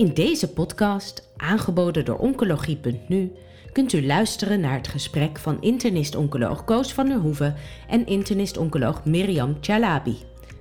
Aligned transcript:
In 0.00 0.14
deze 0.14 0.52
podcast, 0.52 1.28
aangeboden 1.36 2.04
door 2.04 2.18
Oncologie.nu, 2.18 3.32
kunt 3.72 3.92
u 3.92 4.06
luisteren 4.06 4.60
naar 4.60 4.76
het 4.76 4.88
gesprek 4.88 5.38
van 5.38 5.62
internist-oncoloog 5.62 6.64
Koos 6.64 6.92
van 6.92 7.08
der 7.08 7.18
Hoeven 7.18 7.54
en 7.88 8.06
internist-oncoloog 8.06 9.04
Mirjam 9.04 9.56
Chalabi, 9.60 10.16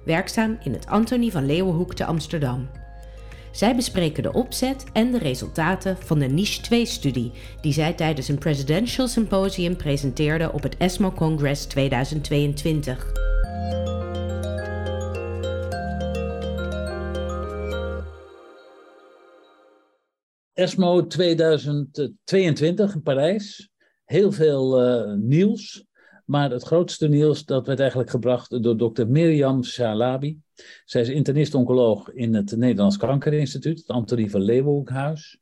werkzaam 0.05 0.57
in 0.63 0.73
het 0.73 0.87
Antonie 0.87 1.31
van 1.31 1.45
Leeuwenhoek 1.45 1.93
te 1.93 2.05
Amsterdam. 2.05 2.69
Zij 3.51 3.75
bespreken 3.75 4.23
de 4.23 4.33
opzet 4.33 4.83
en 4.93 5.11
de 5.11 5.17
resultaten 5.17 5.97
van 5.97 6.19
de 6.19 6.27
Niche 6.27 6.61
2-studie 6.61 7.31
die 7.61 7.73
zij 7.73 7.93
tijdens 7.93 8.27
een 8.27 8.37
Presidential 8.37 9.07
Symposium 9.07 9.75
presenteerde 9.75 10.51
op 10.51 10.63
het 10.63 10.77
ESMO 10.77 11.11
Congress 11.11 11.65
2022. 11.65 13.28
ESMO 20.59 21.07
2022 21.07 22.93
in 22.93 23.01
Parijs. 23.01 23.69
Heel 24.05 24.31
veel 24.31 24.83
uh, 24.83 25.13
nieuws. 25.13 25.85
Maar 26.25 26.51
het 26.51 26.63
grootste 26.63 27.07
nieuws 27.07 27.45
dat 27.45 27.67
werd 27.67 27.79
eigenlijk 27.79 28.09
gebracht 28.09 28.63
door 28.63 28.77
dokter 28.77 29.07
Mirjam 29.07 29.63
Salabi. 29.63 30.39
Zij 30.85 31.01
is 31.01 31.09
internist-oncoloog 31.09 32.11
in 32.11 32.33
het 32.33 32.55
Nederlands 32.55 32.97
Kankerinstituut, 32.97 33.77
het 33.77 33.87
Antonie 33.87 34.31
van 34.31 34.41
Leeuwenhoekhuis. 34.41 35.39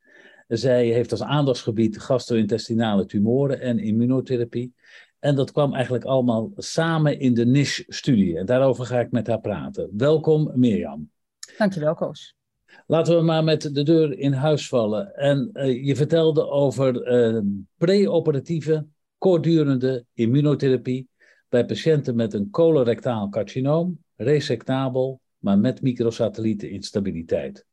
Zij 0.48 0.86
heeft 0.86 1.12
als 1.12 1.22
aandachtsgebied 1.22 2.00
gastro-intestinale 2.00 3.06
tumoren 3.06 3.60
en 3.60 3.80
immunotherapie. 3.80 4.74
En 5.20 5.36
dat 5.36 5.52
kwam 5.52 5.74
eigenlijk 5.74 6.04
allemaal 6.04 6.52
samen 6.56 7.20
in 7.20 7.34
de 7.34 7.46
NISH-studie. 7.46 8.38
En 8.38 8.46
daarover 8.46 8.86
ga 8.86 9.00
ik 9.00 9.12
met 9.12 9.28
haar 9.28 9.42
praten. 9.42 9.90
Welkom 9.94 10.52
Mirjam. 10.56 11.12
Dankjewel 11.58 11.94
Koos. 11.94 12.37
Laten 12.86 13.16
we 13.16 13.22
maar 13.22 13.44
met 13.44 13.74
de 13.74 13.84
deur 13.84 14.20
in 14.20 14.34
huis 14.34 14.68
vallen. 14.68 15.16
En 15.16 15.50
uh, 15.54 15.86
je 15.86 15.96
vertelde 15.96 16.50
over 16.50 17.08
uh, 17.36 17.42
preoperatieve, 17.78 18.86
kortdurende 19.18 20.06
immunotherapie 20.14 21.10
bij 21.50 21.66
patiënten 21.66 22.16
met 22.16 22.34
een 22.34 22.50
colorectaal 22.50 23.30
carcinoom, 23.30 24.00
resectabel, 24.16 25.22
maar 25.38 25.60
met 25.60 25.82
microsatellieteninstabiliteit. 25.82 27.66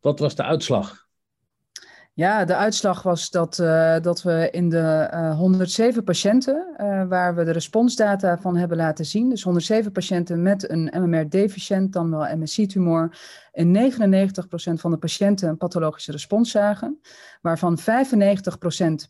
Wat 0.00 0.18
was 0.18 0.34
de 0.34 0.42
uitslag? 0.42 1.08
Ja, 2.12 2.44
de 2.44 2.56
uitslag 2.56 3.02
was 3.02 3.30
dat, 3.30 3.58
uh, 3.58 4.00
dat 4.00 4.22
we 4.22 4.48
in 4.50 4.68
de 4.68 5.10
uh, 5.14 5.36
107 5.36 6.04
patiënten, 6.04 6.74
waar 7.08 7.34
we 7.34 7.44
de 7.44 7.50
responsdata 7.50 8.38
van 8.38 8.56
hebben 8.56 8.76
laten 8.76 9.04
zien, 9.04 9.28
dus 9.28 9.42
107 9.42 9.92
patiënten 9.92 10.42
met 10.42 10.70
een 10.70 10.92
MMR-deficiënt, 10.96 11.92
dan 11.92 12.10
wel 12.10 12.36
MSI-tumor, 12.36 13.18
in 13.52 13.92
99% 13.92 14.80
van 14.80 14.90
de 14.90 14.98
patiënten 14.98 15.48
een 15.48 15.56
pathologische 15.56 16.12
respons 16.12 16.50
zagen, 16.50 17.00
waarvan 17.40 17.78
95% 17.78 17.84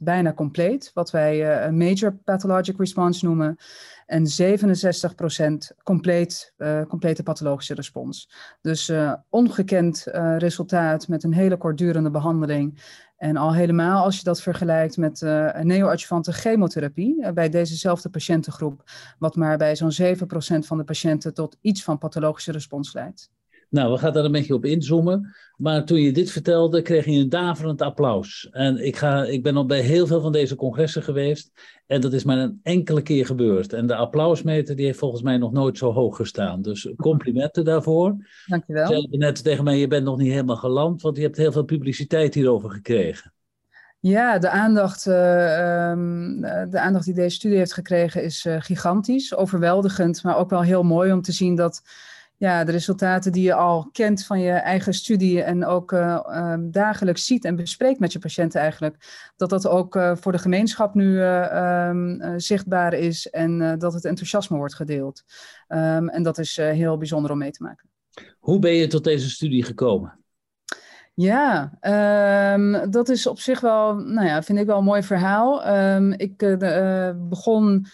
bijna 0.00 0.32
compleet, 0.32 0.90
wat 0.94 1.10
wij 1.10 1.64
een 1.66 1.76
major 1.76 2.14
pathologic 2.14 2.78
response 2.78 3.24
noemen, 3.24 3.56
en 4.10 4.26
67% 4.26 5.76
compleet, 5.82 6.54
uh, 6.58 6.82
complete 6.82 7.22
pathologische 7.22 7.74
respons. 7.74 8.30
Dus 8.60 8.88
uh, 8.88 9.12
ongekend 9.28 10.04
resultaat 10.38 11.08
met 11.08 11.22
een 11.22 11.34
hele 11.34 11.56
kortdurende 11.56 12.10
behandeling. 12.10 12.82
En 13.16 13.36
al 13.36 13.54
helemaal 13.54 14.04
als 14.04 14.18
je 14.18 14.24
dat 14.24 14.42
vergelijkt 14.42 14.96
met 14.96 15.20
neoadjuvante 15.62 16.32
chemotherapie 16.32 17.32
bij 17.32 17.48
dezezelfde 17.48 18.08
patiëntengroep, 18.08 18.90
wat 19.18 19.36
maar 19.36 19.58
bij 19.58 19.76
zo'n 19.76 20.16
7% 20.16 20.66
van 20.66 20.78
de 20.78 20.84
patiënten 20.84 21.34
tot 21.34 21.56
iets 21.60 21.84
van 21.84 21.98
pathologische 21.98 22.52
respons 22.52 22.92
leidt. 22.92 23.30
Nou, 23.70 23.92
we 23.92 23.98
gaan 23.98 24.12
daar 24.12 24.24
een 24.24 24.32
beetje 24.32 24.54
op 24.54 24.64
inzoomen. 24.64 25.34
Maar 25.56 25.84
toen 25.84 26.00
je 26.00 26.12
dit 26.12 26.30
vertelde, 26.30 26.82
kreeg 26.82 27.04
je 27.04 27.12
een 27.12 27.28
daverend 27.28 27.82
applaus. 27.82 28.48
En 28.50 28.86
ik, 28.86 28.96
ga, 28.96 29.24
ik 29.24 29.42
ben 29.42 29.56
al 29.56 29.66
bij 29.66 29.80
heel 29.80 30.06
veel 30.06 30.20
van 30.20 30.32
deze 30.32 30.56
congressen 30.56 31.02
geweest. 31.02 31.52
En 31.86 32.00
dat 32.00 32.12
is 32.12 32.24
maar 32.24 32.38
een 32.38 32.60
enkele 32.62 33.02
keer 33.02 33.26
gebeurd. 33.26 33.72
En 33.72 33.86
de 33.86 33.94
applausmeter 33.94 34.76
die 34.76 34.86
heeft 34.86 34.98
volgens 34.98 35.22
mij 35.22 35.36
nog 35.36 35.52
nooit 35.52 35.78
zo 35.78 35.92
hoog 35.92 36.16
gestaan. 36.16 36.62
Dus 36.62 36.92
complimenten 36.96 37.64
daarvoor. 37.64 38.16
Dankjewel. 38.46 38.90
Je 38.90 38.94
zei 38.94 39.16
net 39.18 39.44
tegen 39.44 39.64
mij, 39.64 39.78
je 39.78 39.86
bent 39.86 40.04
nog 40.04 40.18
niet 40.18 40.30
helemaal 40.30 40.56
geland. 40.56 41.02
Want 41.02 41.16
je 41.16 41.22
hebt 41.22 41.36
heel 41.36 41.52
veel 41.52 41.64
publiciteit 41.64 42.34
hierover 42.34 42.70
gekregen. 42.70 43.32
Ja, 44.00 44.38
de 44.38 44.48
aandacht, 44.48 45.06
uh, 45.06 45.90
um, 45.90 46.40
de 46.70 46.80
aandacht 46.80 47.04
die 47.04 47.14
deze 47.14 47.36
studie 47.36 47.58
heeft 47.58 47.72
gekregen 47.72 48.22
is 48.22 48.44
uh, 48.44 48.56
gigantisch. 48.58 49.36
Overweldigend, 49.36 50.22
maar 50.22 50.36
ook 50.36 50.50
wel 50.50 50.62
heel 50.62 50.82
mooi 50.82 51.12
om 51.12 51.22
te 51.22 51.32
zien 51.32 51.54
dat 51.54 51.82
ja, 52.40 52.64
de 52.64 52.72
resultaten 52.72 53.32
die 53.32 53.42
je 53.42 53.54
al 53.54 53.88
kent 53.92 54.24
van 54.24 54.40
je 54.40 54.52
eigen 54.52 54.94
studie 54.94 55.42
en 55.42 55.64
ook 55.64 55.92
uh, 55.92 56.52
um, 56.52 56.70
dagelijks 56.70 57.26
ziet 57.26 57.44
en 57.44 57.56
bespreekt 57.56 58.00
met 58.00 58.12
je 58.12 58.18
patiënten 58.18 58.60
eigenlijk, 58.60 58.96
dat 59.36 59.50
dat 59.50 59.66
ook 59.66 59.96
uh, 59.96 60.16
voor 60.16 60.32
de 60.32 60.38
gemeenschap 60.38 60.94
nu 60.94 61.12
uh, 61.12 61.88
um, 61.88 62.40
zichtbaar 62.40 62.92
is 62.92 63.30
en 63.30 63.78
dat 63.78 63.92
het 63.92 64.04
enthousiasme 64.04 64.56
wordt 64.56 64.74
gedeeld. 64.74 65.22
Um, 65.68 66.08
en 66.08 66.22
dat 66.22 66.38
is 66.38 66.56
heel 66.56 66.96
bijzonder 66.96 67.30
om 67.30 67.38
mee 67.38 67.50
te 67.50 67.62
maken. 67.62 67.88
Hoe 68.38 68.58
ben 68.58 68.72
je 68.72 68.86
tot 68.86 69.04
deze 69.04 69.30
studie 69.30 69.64
gekomen? 69.64 70.18
Ja, 71.14 71.72
um, 72.54 72.90
dat 72.90 73.08
is 73.08 73.26
op 73.26 73.40
zich 73.40 73.60
wel, 73.60 73.94
nou 73.94 74.26
ja, 74.26 74.42
vind 74.42 74.58
ik 74.58 74.66
wel 74.66 74.78
een 74.78 74.84
mooi 74.84 75.02
verhaal. 75.02 75.66
Ik 76.12 76.36
begon 77.28 77.86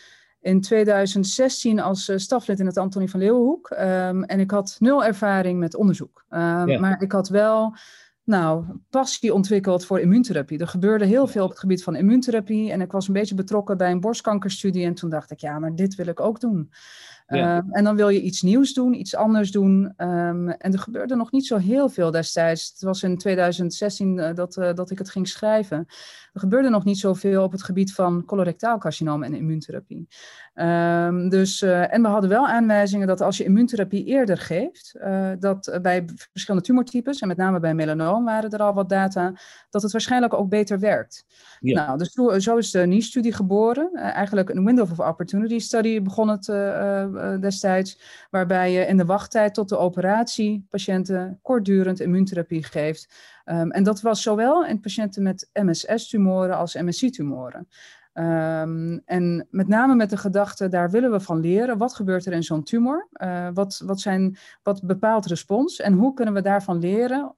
in 0.47 0.61
2016 0.61 1.81
als 1.81 2.09
uh, 2.09 2.17
staflid 2.17 2.61
in 2.61 2.67
het 2.67 2.77
Antonie 2.77 3.11
van 3.11 3.21
Leeuwenhoek. 3.21 3.71
Um, 3.71 4.25
en 4.25 4.41
ik 4.41 4.51
had 4.51 4.77
nul 4.79 5.05
ervaring 5.05 5.59
met 5.59 5.77
onderzoek. 5.77 6.25
Um, 6.31 6.69
ja. 6.69 6.81
Maar 6.81 7.03
ik 7.03 7.13
had 7.13 7.29
wel 7.29 7.77
nou, 8.25 8.65
passie 8.91 9.35
ontwikkeld 9.35 9.85
voor 9.85 10.01
immuuntherapie. 10.01 10.59
Er 10.59 10.69
gebeurde 10.69 11.05
heel 11.05 11.27
veel 11.27 11.45
op 11.45 11.51
het 11.51 11.59
gebied 11.59 11.83
van 11.83 11.97
immuuntherapie. 11.97 12.71
En 12.71 12.81
ik 12.81 12.93
was 12.93 13.07
een 13.07 13.15
beetje 13.15 13.35
betrokken 13.35 13.77
bij 13.77 13.91
een 13.91 14.01
borstkankerstudie. 14.01 14.85
En 14.85 14.95
toen 14.95 15.11
dacht 15.11 15.31
ik, 15.31 15.41
ja, 15.41 15.59
maar 15.59 15.75
dit 15.75 15.95
wil 15.95 16.07
ik 16.07 16.21
ook 16.21 16.41
doen. 16.41 16.71
Ja. 17.27 17.57
Um, 17.57 17.73
en 17.73 17.85
dan 17.85 17.97
wil 17.97 18.09
je 18.09 18.21
iets 18.21 18.43
nieuws 18.43 18.73
doen, 18.73 18.95
iets 18.95 19.15
anders 19.15 19.51
doen. 19.51 19.93
Um, 19.97 20.49
en 20.49 20.73
er 20.73 20.79
gebeurde 20.79 21.17
nog 21.17 21.33
niet 21.33 21.47
zo 21.47 21.57
heel 21.57 21.89
veel 21.89 22.11
destijds. 22.11 22.71
Het 22.73 22.83
was 22.83 23.03
in 23.03 23.19
2016 23.19 24.19
uh, 24.19 24.35
dat, 24.35 24.57
uh, 24.57 24.75
dat 24.75 24.91
ik 24.91 24.99
het 24.99 25.11
ging 25.11 25.29
schrijven. 25.29 25.77
Er 26.33 26.41
gebeurde 26.41 26.69
nog 26.69 26.85
niet 26.85 26.99
zoveel 26.99 27.43
op 27.43 27.53
het 27.53 27.63
gebied 27.63 27.93
van 27.95 28.25
colorectaal 28.25 28.79
carcinoom 28.79 29.23
en 29.23 29.35
immuuntherapie. 29.35 30.09
Um, 30.55 31.29
dus, 31.29 31.63
uh, 31.63 31.93
en 31.93 32.03
we 32.03 32.09
hadden 32.09 32.31
wel 32.31 32.47
aanwijzingen 32.47 33.07
dat 33.07 33.21
als 33.21 33.37
je 33.37 33.45
immuuntherapie 33.45 34.05
eerder 34.05 34.39
geeft, 34.39 34.99
dat 35.39 35.79
bij 35.83 36.05
verschillende 36.33 36.67
tumortypes, 36.67 37.21
en 37.21 37.29
met 37.29 37.37
name 37.37 37.61
bij 37.61 37.75
melanoom 37.75 38.25
waren 38.25 38.51
er 38.51 38.63
al 38.63 38.75
wat 38.75 38.89
data, 38.89 39.33
dat 39.71 39.83
het 39.83 39.93
waarschijnlijk 39.93 40.35
ook 40.35 40.49
beter 40.49 40.79
werkt. 40.79 41.25
Ja. 41.61 41.87
Nou, 41.87 41.99
dus 41.99 42.13
zo, 42.13 42.39
zo 42.39 42.57
is 42.57 42.71
de 42.71 42.87
NICE-studie 42.87 43.33
geboren. 43.33 43.91
eigenlijk 43.95 44.51
een 44.51 44.65
Window 44.65 44.91
of 44.91 45.01
Opportunity 45.01 45.59
study 45.59 46.03
begon 46.03 46.29
het 46.29 46.49
destijds, 47.41 48.01
waarbij 48.31 48.73
je 48.73 48.87
in 48.87 48.97
de 48.97 49.05
wachttijd 49.05 49.55
tot 49.55 49.69
de 49.69 49.79
operatie 49.79 50.67
patiënten 50.71 51.39
kortdurend 51.43 52.01
immuuntherapie 52.01 52.65
geeft. 52.65 53.15
Um, 53.45 53.71
en 53.71 53.83
dat 53.83 54.01
was 54.01 54.23
zowel 54.23 54.65
in 54.67 54.81
patiënten 54.81 55.23
met 55.23 55.51
MSS-tumoren 55.53 56.57
als 56.57 56.75
MSI-tumoren. 56.75 57.69
Um, 58.15 59.03
en 59.05 59.47
met 59.51 59.69
name 59.69 59.95
met 59.95 60.11
de 60.11 60.17
gedachte, 60.17 60.69
daar 60.69 60.91
willen 60.91 61.11
we 61.11 61.21
van 61.21 61.41
leren. 61.41 61.79
Wat 61.79 61.95
gebeurt 61.95 62.27
er 62.27 62.33
in 62.33 62.43
zo'n 62.43 62.63
tumor? 62.63 63.09
Uh, 63.13 63.49
wat, 63.55 63.83
wat, 63.85 64.01
zijn, 64.01 64.37
wat 64.63 64.83
bepaalt 64.83 65.27
respons? 65.27 65.81
En 65.81 65.93
hoe 65.93 66.15
kunnen 66.15 66.35
we 66.35 66.41
daarvan 66.41 66.79
leren 66.79 67.35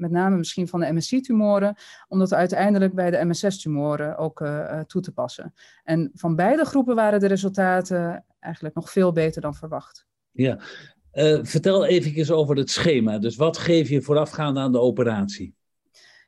met 0.00 0.10
name 0.10 0.36
misschien 0.36 0.68
van 0.68 0.80
de 0.80 0.92
MSC-tumoren, 0.92 1.74
om 2.08 2.18
dat 2.18 2.32
uiteindelijk 2.32 2.94
bij 2.94 3.10
de 3.10 3.24
MSS-tumoren 3.24 4.16
ook 4.16 4.40
uh, 4.40 4.80
toe 4.80 5.02
te 5.02 5.12
passen. 5.12 5.54
En 5.84 6.10
van 6.14 6.36
beide 6.36 6.64
groepen 6.64 6.94
waren 6.94 7.20
de 7.20 7.26
resultaten 7.26 8.24
eigenlijk 8.38 8.74
nog 8.74 8.90
veel 8.90 9.12
beter 9.12 9.42
dan 9.42 9.54
verwacht. 9.54 10.06
Ja, 10.30 10.58
uh, 11.12 11.38
vertel 11.42 11.86
even 11.86 12.36
over 12.36 12.56
het 12.56 12.70
schema. 12.70 13.18
Dus 13.18 13.36
wat 13.36 13.58
geef 13.58 13.88
je 13.88 14.02
voorafgaand 14.02 14.56
aan 14.56 14.72
de 14.72 14.80
operatie? 14.80 15.54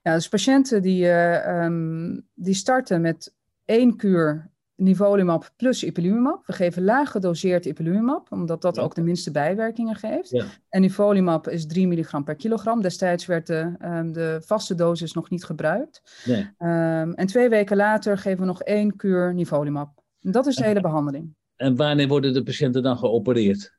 Ja, 0.02 0.14
dus 0.14 0.28
patiënten 0.28 0.82
die, 0.82 1.04
uh, 1.04 1.64
um, 1.64 2.28
die 2.34 2.54
starten 2.54 3.00
met 3.00 3.34
één 3.64 3.96
kuur 3.96 4.51
nivolumab 4.82 5.50
plus 5.56 5.84
ipilimumab. 5.84 6.46
We 6.46 6.52
geven 6.52 6.84
laag 6.84 7.10
gedoseerd 7.10 7.66
ipilimumab, 7.66 8.32
omdat 8.32 8.62
dat 8.62 8.76
ja. 8.76 8.82
ook 8.82 8.94
de 8.94 9.02
minste 9.02 9.30
bijwerkingen 9.30 9.96
geeft. 9.96 10.30
Ja. 10.30 10.44
En 10.68 10.80
nivolumab 10.80 11.48
is 11.48 11.66
3 11.66 11.86
milligram 11.86 12.24
per 12.24 12.36
kilogram. 12.36 12.82
Destijds 12.82 13.26
werd 13.26 13.46
de, 13.46 13.74
um, 13.82 14.12
de 14.12 14.40
vaste 14.44 14.74
dosis 14.74 15.12
nog 15.12 15.30
niet 15.30 15.44
gebruikt. 15.44 16.22
Nee. 16.24 16.40
Um, 16.40 17.14
en 17.14 17.26
twee 17.26 17.48
weken 17.48 17.76
later 17.76 18.18
geven 18.18 18.40
we 18.40 18.46
nog 18.46 18.62
één 18.62 18.96
kuur 18.96 19.34
nivolumab. 19.34 20.02
En 20.20 20.30
dat 20.30 20.46
is 20.46 20.56
de 20.56 20.64
hele 20.64 20.80
behandeling. 20.80 21.34
En 21.56 21.76
wanneer 21.76 22.08
worden 22.08 22.32
de 22.32 22.42
patiënten 22.42 22.82
dan 22.82 22.98
geopereerd? 22.98 23.72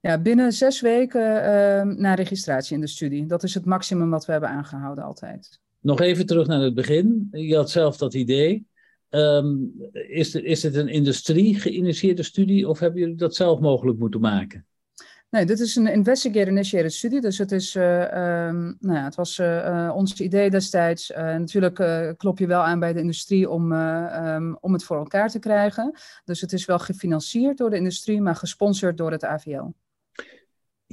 Ja, 0.00 0.18
binnen 0.18 0.52
zes 0.52 0.80
weken 0.80 1.20
uh, 1.20 1.96
na 1.96 2.14
registratie 2.14 2.74
in 2.74 2.80
de 2.80 2.86
studie. 2.86 3.26
Dat 3.26 3.42
is 3.42 3.54
het 3.54 3.64
maximum 3.64 4.10
wat 4.10 4.26
we 4.26 4.32
hebben 4.32 4.50
aangehouden 4.50 5.04
altijd. 5.04 5.60
Nog 5.80 6.00
even 6.00 6.26
terug 6.26 6.46
naar 6.46 6.60
het 6.60 6.74
begin. 6.74 7.28
Je 7.30 7.56
had 7.56 7.70
zelf 7.70 7.96
dat 7.96 8.14
idee. 8.14 8.66
Um, 9.10 9.72
is, 9.92 10.32
het, 10.32 10.44
is 10.44 10.62
een 10.62 10.88
industrie 10.88 11.60
geïnitieerde 11.60 12.22
studie 12.22 12.68
of 12.68 12.78
hebben 12.78 13.00
jullie 13.00 13.16
dat 13.16 13.34
zelf 13.34 13.60
mogelijk 13.60 13.98
moeten 13.98 14.20
maken? 14.20 14.64
Nee, 15.30 15.46
dit 15.46 15.60
is 15.60 15.76
een 15.76 15.86
investigator-initiated 15.86 16.92
studie. 16.92 17.20
Dus 17.20 17.38
het, 17.38 17.52
is, 17.52 17.74
uh, 17.74 17.82
nou 17.82 18.76
ja, 18.80 19.04
het 19.04 19.14
was 19.14 19.38
uh, 19.38 19.92
ons 19.94 20.20
idee 20.20 20.50
destijds. 20.50 21.08
natuurlijk 21.14 21.74
klop 22.16 22.38
je 22.38 22.46
wel 22.46 22.60
aan 22.60 22.78
bij 22.78 22.92
de 22.92 23.00
industrie 23.00 23.50
om, 23.50 23.72
um, 23.72 24.56
om 24.60 24.72
het 24.72 24.84
voor 24.84 24.96
elkaar 24.96 25.28
te 25.28 25.38
krijgen. 25.38 25.98
Dus 26.24 26.40
het 26.40 26.52
is 26.52 26.64
wel 26.64 26.78
gefinancierd 26.78 27.58
door 27.58 27.70
de 27.70 27.76
industrie, 27.76 28.20
maar 28.20 28.36
gesponsord 28.36 28.96
door 28.96 29.10
het 29.10 29.24
AVL. 29.24 29.66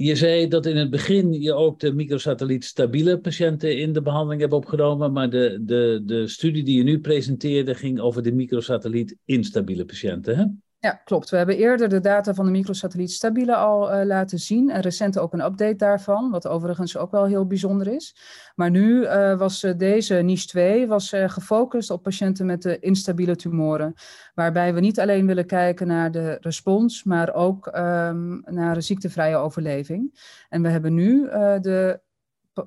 Je 0.00 0.16
zei 0.16 0.48
dat 0.48 0.66
in 0.66 0.76
het 0.76 0.90
begin 0.90 1.32
je 1.32 1.54
ook 1.54 1.80
de 1.80 1.92
microsatelliet 1.92 2.64
stabiele 2.64 3.18
patiënten 3.18 3.78
in 3.78 3.92
de 3.92 4.02
behandeling 4.02 4.40
hebt 4.40 4.52
opgenomen, 4.52 5.12
maar 5.12 5.30
de, 5.30 5.58
de, 5.62 6.02
de 6.04 6.28
studie 6.28 6.64
die 6.64 6.76
je 6.76 6.82
nu 6.82 7.00
presenteerde 7.00 7.74
ging 7.74 8.00
over 8.00 8.22
de 8.22 8.32
microsatelliet 8.32 9.16
instabiele 9.24 9.84
patiënten. 9.84 10.36
Hè? 10.36 10.44
Ja, 10.80 11.00
klopt. 11.04 11.30
We 11.30 11.36
hebben 11.36 11.56
eerder 11.56 11.88
de 11.88 12.00
data 12.00 12.34
van 12.34 12.44
de 12.44 12.50
microsatelliet 12.50 13.10
Stabiele 13.10 13.56
al 13.56 13.94
uh, 13.94 14.04
laten 14.06 14.38
zien. 14.38 14.70
En 14.70 14.80
recent 14.80 15.18
ook 15.18 15.32
een 15.32 15.44
update 15.44 15.76
daarvan, 15.76 16.30
wat 16.30 16.46
overigens 16.46 16.96
ook 16.96 17.10
wel 17.10 17.26
heel 17.26 17.46
bijzonder 17.46 17.86
is. 17.86 18.16
Maar 18.54 18.70
nu 18.70 19.02
uh, 19.02 19.38
was 19.38 19.64
uh, 19.64 19.72
deze 19.76 20.14
niche 20.14 20.46
2 20.46 20.86
was, 20.86 21.12
gefocust 21.26 21.90
op 21.90 22.02
patiënten 22.02 22.46
met 22.46 22.64
instabiele 22.64 23.36
tumoren. 23.36 23.94
Waarbij 24.34 24.74
we 24.74 24.80
niet 24.80 25.00
alleen 25.00 25.26
willen 25.26 25.46
kijken 25.46 25.86
naar 25.86 26.10
de 26.10 26.38
respons, 26.40 27.04
maar 27.04 27.34
ook 27.34 27.66
um, 27.66 28.42
naar 28.44 28.74
de 28.74 28.80
ziektevrije 28.80 29.36
overleving. 29.36 30.20
En 30.48 30.62
we 30.62 30.68
hebben 30.68 30.94
nu 30.94 31.28
de 31.60 32.00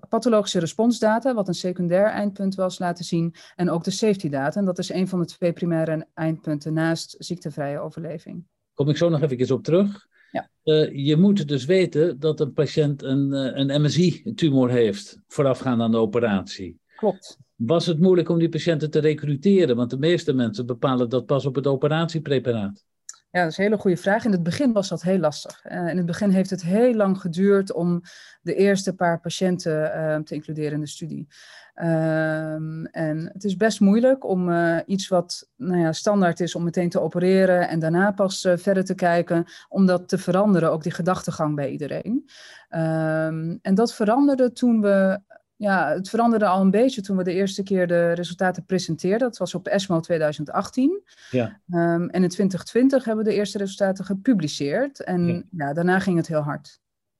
pathologische 0.09 0.59
responsdata, 0.59 1.33
wat 1.33 1.47
een 1.47 1.53
secundair 1.53 2.05
eindpunt 2.05 2.55
was, 2.55 2.79
laten 2.79 3.05
zien. 3.05 3.33
En 3.55 3.69
ook 3.69 3.83
de 3.83 3.91
safety 3.91 4.29
data. 4.29 4.59
En 4.59 4.65
dat 4.65 4.79
is 4.79 4.89
een 4.89 5.07
van 5.07 5.19
de 5.19 5.25
twee 5.25 5.53
primaire 5.53 6.07
eindpunten 6.13 6.73
naast 6.73 7.15
ziektevrije 7.19 7.79
overleving. 7.79 8.45
Kom 8.73 8.89
ik 8.89 8.97
zo 8.97 9.09
nog 9.09 9.21
even 9.21 9.55
op 9.55 9.63
terug. 9.63 10.07
Ja. 10.31 10.49
Uh, 10.63 11.05
je 11.05 11.17
moet 11.17 11.47
dus 11.47 11.65
weten 11.65 12.19
dat 12.19 12.39
een 12.39 12.53
patiënt 12.53 13.03
een, 13.03 13.29
uh, 13.31 13.51
een 13.53 13.81
MSI-tumor 13.81 14.69
heeft 14.69 15.19
voorafgaand 15.27 15.81
aan 15.81 15.91
de 15.91 15.97
operatie. 15.97 16.79
Klopt. 16.95 17.37
Was 17.55 17.85
het 17.85 17.99
moeilijk 17.99 18.29
om 18.29 18.39
die 18.39 18.49
patiënten 18.49 18.91
te 18.91 18.99
recruteren? 18.99 19.75
Want 19.75 19.89
de 19.89 19.97
meeste 19.97 20.33
mensen 20.33 20.65
bepalen 20.65 21.09
dat 21.09 21.25
pas 21.25 21.45
op 21.45 21.55
het 21.55 21.67
operatiepreparaat. 21.67 22.85
Ja, 23.31 23.41
dat 23.41 23.51
is 23.51 23.57
een 23.57 23.63
hele 23.63 23.77
goede 23.77 23.97
vraag. 23.97 24.25
In 24.25 24.31
het 24.31 24.43
begin 24.43 24.71
was 24.71 24.89
dat 24.89 25.01
heel 25.01 25.17
lastig. 25.19 25.65
Uh, 25.65 25.87
in 25.87 25.97
het 25.97 26.05
begin 26.05 26.29
heeft 26.29 26.49
het 26.49 26.61
heel 26.63 26.93
lang 26.93 27.21
geduurd 27.21 27.73
om 27.73 28.01
de 28.41 28.55
eerste 28.55 28.95
paar 28.95 29.19
patiënten 29.19 29.91
uh, 29.95 30.15
te 30.15 30.35
includeren 30.35 30.71
in 30.71 30.79
de 30.79 30.87
studie. 30.87 31.27
Um, 31.75 32.85
en 32.85 33.29
het 33.33 33.43
is 33.43 33.57
best 33.57 33.79
moeilijk 33.79 34.25
om 34.25 34.49
uh, 34.49 34.77
iets 34.85 35.07
wat 35.07 35.49
nou 35.55 35.79
ja, 35.79 35.91
standaard 35.91 36.39
is 36.39 36.55
om 36.55 36.63
meteen 36.63 36.89
te 36.89 37.01
opereren 37.01 37.69
en 37.69 37.79
daarna 37.79 38.11
pas 38.11 38.47
verder 38.55 38.85
te 38.85 38.95
kijken, 38.95 39.45
om 39.69 39.85
dat 39.85 40.07
te 40.07 40.17
veranderen, 40.17 40.71
ook 40.71 40.83
die 40.83 40.91
gedachtegang 40.91 41.55
bij 41.55 41.69
iedereen. 41.69 42.29
Um, 42.69 43.59
en 43.61 43.75
dat 43.75 43.93
veranderde 43.93 44.51
toen 44.51 44.81
we 44.81 45.19
ja, 45.61 45.93
het 45.93 46.09
veranderde 46.09 46.45
al 46.45 46.61
een 46.61 46.71
beetje 46.71 47.01
toen 47.01 47.17
we 47.17 47.23
de 47.23 47.33
eerste 47.33 47.63
keer 47.63 47.87
de 47.87 48.11
resultaten 48.11 48.65
presenteerden. 48.65 49.19
Dat 49.27 49.37
was 49.37 49.55
op 49.55 49.67
ESMO 49.67 49.99
2018. 49.99 51.01
Ja. 51.31 51.61
Um, 51.69 52.09
en 52.09 52.23
in 52.23 52.29
2020 52.29 53.05
hebben 53.05 53.23
we 53.23 53.29
de 53.29 53.35
eerste 53.35 53.57
resultaten 53.57 54.05
gepubliceerd. 54.05 55.03
En 55.03 55.47
ja, 55.51 55.73
daarna 55.73 55.99
ging 55.99 56.17
het 56.17 56.27
heel 56.27 56.41
hard. 56.41 56.79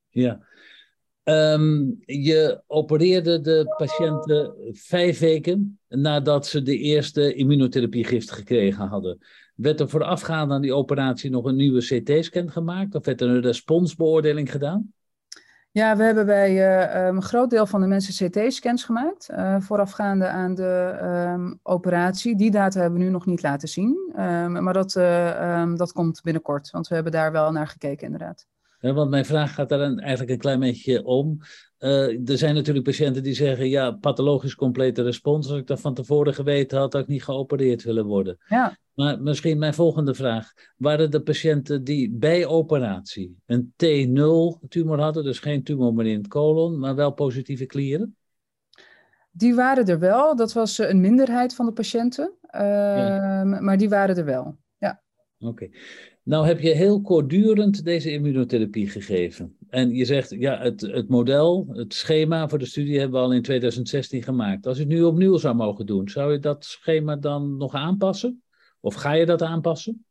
Ja. 0.09 0.39
Um, 1.23 1.99
je 2.05 2.61
opereerde 2.67 3.41
de 3.41 3.73
patiënten 3.77 4.53
vijf 4.71 5.19
weken 5.19 5.79
nadat 5.87 6.47
ze 6.47 6.61
de 6.61 6.77
eerste 6.77 7.33
immunotherapiegift 7.33 8.31
gekregen 8.31 8.87
hadden. 8.87 9.17
Werd 9.55 9.79
er 9.79 9.89
voorafgaand 9.89 10.51
aan 10.51 10.61
die 10.61 10.73
operatie 10.73 11.29
nog 11.29 11.45
een 11.45 11.55
nieuwe 11.55 11.81
CT-scan 11.81 12.51
gemaakt? 12.51 12.95
Of 12.95 13.05
werd 13.05 13.21
er 13.21 13.29
een 13.29 13.41
responsbeoordeling 13.41 14.51
gedaan? 14.51 14.93
Ja, 15.73 15.95
we 15.95 16.03
hebben 16.03 16.25
bij 16.25 16.51
uh, 16.51 17.07
een 17.07 17.21
groot 17.21 17.49
deel 17.49 17.65
van 17.65 17.81
de 17.81 17.87
mensen 17.87 18.29
CT-scans 18.29 18.83
gemaakt, 18.83 19.29
uh, 19.31 19.55
voorafgaande 19.59 20.27
aan 20.27 20.55
de 20.55 20.99
um, 21.33 21.59
operatie. 21.63 22.35
Die 22.35 22.51
data 22.51 22.79
hebben 22.79 22.99
we 22.99 23.05
nu 23.05 23.11
nog 23.11 23.25
niet 23.25 23.41
laten 23.41 23.67
zien, 23.67 24.13
um, 24.19 24.63
maar 24.63 24.73
dat, 24.73 24.95
um, 24.95 25.77
dat 25.77 25.91
komt 25.91 26.21
binnenkort, 26.23 26.71
want 26.71 26.87
we 26.87 26.93
hebben 26.95 27.13
daar 27.13 27.31
wel 27.31 27.51
naar 27.51 27.67
gekeken 27.67 28.05
inderdaad. 28.05 28.47
Want 28.81 29.09
mijn 29.09 29.25
vraag 29.25 29.53
gaat 29.53 29.69
daar 29.69 29.95
eigenlijk 29.95 30.31
een 30.31 30.37
klein 30.37 30.59
beetje 30.59 31.03
om. 31.03 31.37
Uh, 31.79 32.29
er 32.29 32.37
zijn 32.37 32.55
natuurlijk 32.55 32.85
patiënten 32.85 33.23
die 33.23 33.33
zeggen, 33.33 33.69
ja, 33.69 33.91
pathologisch 33.91 34.55
complete 34.55 35.01
respons. 35.01 35.49
Als 35.49 35.59
ik 35.59 35.67
dat 35.67 35.81
van 35.81 35.93
tevoren 35.93 36.33
geweten 36.33 36.77
had, 36.77 36.93
had 36.93 37.01
ik 37.01 37.07
niet 37.07 37.23
geopereerd 37.23 37.83
willen 37.83 38.05
worden. 38.05 38.37
Ja. 38.47 38.77
Maar 38.93 39.21
misschien 39.21 39.57
mijn 39.57 39.73
volgende 39.73 40.13
vraag. 40.13 40.51
Waren 40.77 41.11
de 41.11 41.21
patiënten 41.21 41.83
die 41.83 42.11
bij 42.11 42.45
operatie 42.45 43.37
een 43.45 43.73
T0 43.75 44.67
tumor 44.67 44.99
hadden, 44.99 45.23
dus 45.23 45.39
geen 45.39 45.63
tumor 45.63 45.93
meer 45.93 46.05
in 46.05 46.17
het 46.17 46.27
colon, 46.27 46.79
maar 46.79 46.95
wel 46.95 47.11
positieve 47.11 47.65
klieren? 47.65 48.15
Die 49.31 49.55
waren 49.55 49.85
er 49.85 49.99
wel. 49.99 50.35
Dat 50.35 50.53
was 50.53 50.77
een 50.77 51.01
minderheid 51.01 51.55
van 51.55 51.65
de 51.65 51.71
patiënten. 51.71 52.33
Uh, 52.55 52.61
ja. 52.61 53.43
Maar 53.43 53.77
die 53.77 53.89
waren 53.89 54.17
er 54.17 54.25
wel. 54.25 54.57
Ja. 54.77 55.01
Oké. 55.39 55.49
Okay. 55.49 55.71
Nou 56.31 56.45
heb 56.45 56.59
je 56.59 56.69
heel 56.69 57.01
kortdurend 57.01 57.83
deze 57.83 58.11
immunotherapie 58.11 58.89
gegeven. 58.89 59.55
En 59.69 59.95
je 59.95 60.05
zegt, 60.05 60.29
ja, 60.29 60.61
het, 60.61 60.81
het 60.81 61.09
model, 61.09 61.67
het 61.71 61.93
schema 61.93 62.49
voor 62.49 62.59
de 62.59 62.65
studie 62.65 62.99
hebben 62.99 63.19
we 63.19 63.25
al 63.25 63.33
in 63.33 63.41
2016 63.41 64.23
gemaakt. 64.23 64.67
Als 64.67 64.77
je 64.77 64.83
het 64.83 64.91
nu 64.91 65.03
opnieuw 65.03 65.37
zou 65.37 65.55
mogen 65.55 65.85
doen, 65.85 66.09
zou 66.09 66.31
je 66.31 66.39
dat 66.39 66.65
schema 66.65 67.15
dan 67.15 67.57
nog 67.57 67.73
aanpassen? 67.73 68.43
Of 68.79 68.93
ga 68.93 69.13
je 69.13 69.25
dat 69.25 69.41
aanpassen? 69.41 70.05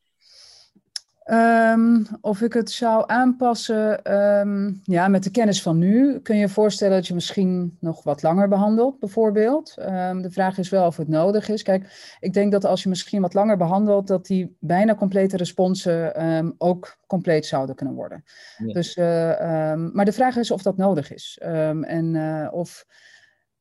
Um, 1.32 2.06
of 2.20 2.40
ik 2.40 2.52
het 2.52 2.70
zou 2.70 3.04
aanpassen, 3.06 4.14
um, 4.16 4.80
ja, 4.84 5.08
met 5.08 5.22
de 5.22 5.30
kennis 5.30 5.62
van 5.62 5.78
nu 5.78 6.20
kun 6.20 6.34
je 6.34 6.40
je 6.40 6.48
voorstellen 6.48 6.96
dat 6.96 7.06
je 7.06 7.14
misschien 7.14 7.76
nog 7.80 8.02
wat 8.02 8.22
langer 8.22 8.48
behandelt, 8.48 8.98
bijvoorbeeld. 8.98 9.74
Um, 9.78 10.22
de 10.22 10.30
vraag 10.30 10.58
is 10.58 10.68
wel 10.68 10.86
of 10.86 10.96
het 10.96 11.08
nodig 11.08 11.48
is. 11.48 11.62
Kijk, 11.62 12.16
ik 12.20 12.32
denk 12.32 12.52
dat 12.52 12.64
als 12.64 12.82
je 12.82 12.88
misschien 12.88 13.20
wat 13.20 13.34
langer 13.34 13.56
behandelt, 13.56 14.06
dat 14.06 14.26
die 14.26 14.56
bijna 14.60 14.94
complete 14.94 15.36
responsen 15.36 16.54
ook 16.58 16.96
compleet 17.06 17.46
zouden 17.46 17.74
kunnen 17.74 17.94
worden. 17.94 18.24
Ja. 18.56 18.72
Dus, 18.72 18.96
uh, 18.96 19.04
maar 19.92 20.04
de 20.04 20.12
vraag 20.12 20.36
is 20.36 20.50
of 20.50 20.62
dat 20.62 20.76
nodig 20.76 21.12
is. 21.12 21.38
en 21.40 22.14
uh, 22.14 22.48
of 22.50 22.86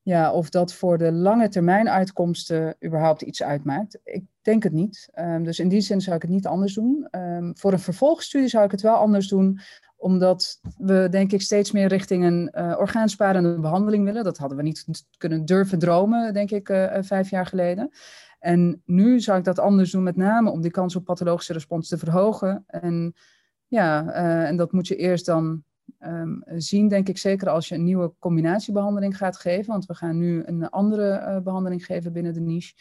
ja, 0.10 0.32
of 0.32 0.50
dat 0.50 0.74
voor 0.74 0.98
de 0.98 1.12
lange 1.12 1.50
termijn 1.50 1.90
uitkomsten 1.90 2.76
überhaupt 2.86 3.22
iets 3.22 3.44
uitmaakt. 3.44 4.00
Ik 4.04 4.24
denk 4.42 4.64
het 4.64 4.74
niet. 4.74 5.10
Um, 5.16 5.44
dus 5.44 5.60
in 5.60 5.68
die 5.68 5.82
zin 5.82 6.02
zou 6.02 6.16
ik 6.16 6.22
het 6.22 6.32
niet 6.32 6.48
anders 6.48 6.74
doen. 6.74 7.08
Um, 7.12 7.58
voor 7.58 7.72
een 7.72 7.80
vervolgstudie 7.80 8.50
zou 8.50 8.66
ik 8.66 8.72
het 8.72 8.82
wel 8.82 8.96
anders 8.96 9.28
doen, 9.28 9.60
omdat 9.96 10.60
we 10.78 11.08
denk 11.10 11.32
ik 11.32 11.42
steeds 11.42 11.72
meer 11.72 11.88
richting 11.88 12.24
een 12.24 12.54
uh, 12.58 12.76
orgaansparende 12.80 13.60
behandeling 13.60 14.06
willen. 14.06 14.24
Dat 14.24 14.38
hadden 14.38 14.58
we 14.58 14.64
niet 14.64 14.86
kunnen 15.18 15.46
durven 15.46 15.80
dromen, 15.80 16.34
denk 16.34 16.52
ik, 16.52 16.70
uh, 16.70 16.98
vijf 17.00 17.30
jaar 17.30 17.46
geleden. 17.46 17.90
En 18.40 18.82
nu 18.86 19.20
zou 19.20 19.38
ik 19.38 19.44
dat 19.44 19.60
anders 19.60 19.92
doen, 19.92 20.04
met 20.04 20.16
name 20.16 20.52
om 20.52 20.62
die 20.62 20.72
kans 20.72 20.96
op 20.96 21.06
pathologische 21.06 21.54
respons 21.54 21.88
te 21.88 21.98
verhogen. 21.98 22.64
En 22.68 23.14
ja, 23.68 24.12
en 24.46 24.58
dat 24.58 24.72
moet 24.72 24.88
je 24.88 24.96
eerst 24.96 25.26
dan 25.26 25.64
um, 26.00 26.44
zien, 26.46 26.88
denk 26.88 27.08
ik, 27.08 27.18
zeker 27.18 27.50
als 27.50 27.68
je 27.68 27.76
een 27.76 27.84
nieuwe 27.84 28.14
combinatiebehandeling 28.20 29.18
gaat 29.18 29.38
geven. 29.38 29.72
Want 29.72 29.86
we 29.86 29.94
gaan 29.94 30.18
nu 30.18 30.44
een 30.46 30.70
andere 30.70 31.20
uh, 31.20 31.40
behandeling 31.40 31.86
geven 31.86 32.14
binnen 32.14 32.34
de 32.34 32.42
niche. 32.42 32.74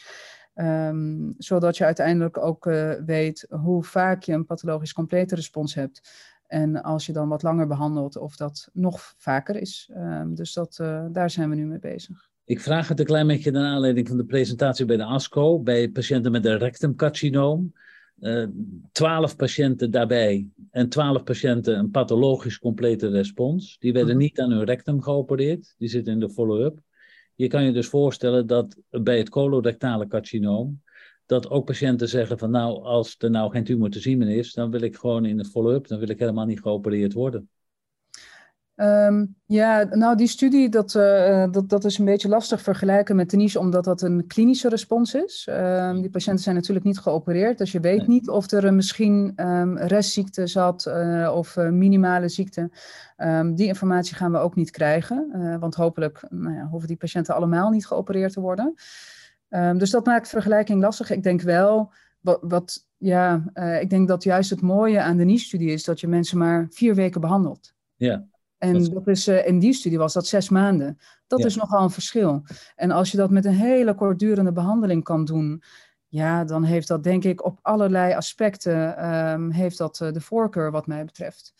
Um, 0.55 1.35
zodat 1.39 1.77
je 1.77 1.85
uiteindelijk 1.85 2.39
ook 2.39 2.67
uh, 2.67 2.93
weet 3.07 3.47
hoe 3.49 3.85
vaak 3.85 4.23
je 4.23 4.33
een 4.33 4.47
pathologisch 4.47 4.93
complete 4.93 5.35
respons 5.35 5.75
hebt. 5.75 6.11
En 6.47 6.83
als 6.83 7.07
je 7.07 7.13
dan 7.13 7.29
wat 7.29 7.43
langer 7.43 7.67
behandelt, 7.67 8.17
of 8.17 8.37
dat 8.37 8.69
nog 8.73 9.15
vaker 9.17 9.57
is. 9.57 9.91
Um, 9.97 10.35
dus 10.35 10.53
dat, 10.53 10.79
uh, 10.81 11.05
daar 11.13 11.31
zijn 11.31 11.51
we 11.51 11.55
nu 11.55 11.67
mee 11.67 11.79
bezig. 11.79 12.29
Ik 12.45 12.61
vraag 12.61 12.89
het 12.89 13.01
een 13.01 13.07
klein 13.07 13.27
beetje 13.27 13.51
naar 13.51 13.73
aanleiding 13.73 14.09
van 14.09 14.17
de 14.17 14.25
presentatie 14.25 14.85
bij 14.85 14.97
de 14.97 15.05
ASCO, 15.05 15.61
bij 15.61 15.89
patiënten 15.89 16.33
met 16.33 16.45
een 16.45 16.59
rectumcarcinoom. 16.59 17.73
Uh, 18.21 18.47
twaalf 18.93 19.37
patiënten 19.37 19.91
daarbij 19.91 20.47
en 20.71 20.89
twaalf 20.89 21.25
patiënten 21.25 21.79
een 21.79 21.91
pathologisch 21.91 22.59
complete 22.59 23.09
respons. 23.09 23.77
Die 23.79 23.93
werden 23.93 24.15
mhm. 24.15 24.23
niet 24.23 24.41
aan 24.41 24.51
hun 24.51 24.65
rectum 24.65 25.03
geopereerd, 25.03 25.75
die 25.79 25.89
zitten 25.89 26.13
in 26.13 26.21
de 26.21 26.31
follow-up. 26.31 26.79
Je 27.35 27.47
kan 27.47 27.65
je 27.65 27.73
dus 27.73 27.87
voorstellen 27.87 28.47
dat 28.47 28.77
bij 28.91 29.19
het 29.19 29.29
colorectale 29.29 30.07
carcinoom, 30.07 30.83
dat 31.27 31.51
ook 31.51 31.67
patiënten 31.67 32.09
zeggen 32.09 32.39
van 32.39 32.51
nou, 32.51 32.83
als 32.83 33.15
er 33.19 33.31
nou 33.31 33.51
geen 33.51 33.65
tumor 33.65 33.91
te 33.91 34.01
zien 34.01 34.23
is, 34.23 34.53
dan 34.53 34.71
wil 34.71 34.81
ik 34.81 34.97
gewoon 34.97 35.25
in 35.25 35.37
de 35.37 35.45
follow-up, 35.45 35.87
dan 35.87 35.99
wil 35.99 36.09
ik 36.09 36.19
helemaal 36.19 36.47
niet 36.47 36.61
geopereerd 36.61 37.13
worden. 37.13 37.49
Um, 38.81 39.37
ja, 39.47 39.85
nou 39.85 40.17
die 40.17 40.27
studie, 40.27 40.69
dat, 40.69 40.95
uh, 40.95 41.47
dat, 41.51 41.69
dat 41.69 41.85
is 41.85 41.99
een 41.99 42.05
beetje 42.05 42.29
lastig 42.29 42.63
vergelijken 42.63 43.17
met 43.17 43.31
Denise, 43.31 43.59
omdat 43.59 43.85
dat 43.85 44.03
een 44.03 44.27
klinische 44.27 44.69
respons 44.69 45.15
is. 45.15 45.49
Um, 45.51 46.01
die 46.01 46.11
patiënten 46.11 46.43
zijn 46.43 46.55
natuurlijk 46.55 46.87
niet 46.87 46.99
geopereerd, 46.99 47.59
dus 47.59 47.73
je 47.73 47.81
weet 47.81 47.99
nee. 47.99 48.09
niet 48.09 48.29
of 48.29 48.51
er 48.51 48.65
uh, 48.65 48.71
misschien 48.71 49.33
um, 49.37 49.79
restziekte 49.79 50.47
zat 50.47 50.87
uh, 50.89 51.33
of 51.35 51.57
minimale 51.57 52.29
ziekte. 52.29 52.71
die 53.55 53.67
informatie 53.67 54.17
gaan 54.17 54.33
we 54.33 54.39
ook 54.39 54.55
niet 54.55 54.71
krijgen, 54.71 55.57
want 55.61 55.75
hopelijk 55.75 56.27
nou 56.29 56.55
ja, 56.55 56.67
hoeven 56.67 56.89
die 56.89 56.97
patiënten 56.97 57.35
allemaal 57.35 57.71
niet 57.71 57.87
geopereerd 57.87 58.33
te 58.33 58.41
worden. 58.41 58.75
dus 59.77 59.91
dat 59.91 60.07
maakt 60.07 60.29
vergelijking 60.29 60.81
lastig. 60.81 61.11
Ik 61.11 61.23
denk 61.23 61.41
wel, 61.41 61.93
wat, 62.21 62.39
wat 62.43 62.87
ja, 62.97 63.43
ik 63.81 63.91
denk 63.91 64.09
dat 64.09 64.23
juist 64.23 64.51
het 64.51 64.61
mooie 64.61 65.01
aan 65.01 65.17
de 65.17 65.25
NIS-studie 65.25 65.73
is 65.73 65.85
dat 65.85 66.01
je 66.01 66.09
mensen 66.09 66.39
maar 66.39 66.67
vier 66.71 66.95
weken 66.95 67.21
behandelt. 67.21 67.77
Ja. 67.97 68.27
En 68.59 68.85
dat 68.85 69.07
is, 69.07 69.29
uh, 69.29 69.47
in 69.47 69.59
die 69.59 69.73
studie 69.73 69.99
was 69.99 70.13
dat 70.13 70.27
zes 70.27 70.49
maanden. 70.49 70.99
Dat 71.27 71.45
is 71.45 71.57
nogal 71.57 71.83
een 71.83 71.91
verschil. 71.91 72.43
En 72.77 72.91
als 72.91 73.11
je 73.11 73.17
dat 73.17 73.31
met 73.31 73.45
een 73.45 73.55
hele 73.55 73.95
kortdurende 73.95 74.53
behandeling 74.53 75.05
kan 75.05 75.25
doen, 75.25 75.63
ja, 76.09 76.45
dan 76.45 76.65
heeft 76.65 76.89
dat 76.89 77.03
denk 77.03 77.25
ik 77.25 77.45
op 77.45 77.59
allerlei 77.63 78.15
aspecten 78.15 79.07
um, 79.15 79.51
heeft 79.51 79.79
dat, 79.79 80.01
uh, 80.03 80.13
de 80.13 80.21
voorkeur 80.21 80.71
wat 80.71 80.87
mij 80.87 81.05
betreft. 81.05 81.55